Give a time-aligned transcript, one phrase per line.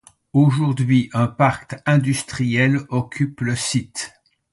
[0.33, 4.15] Aujourd'hui, un parc industriel occupe le site.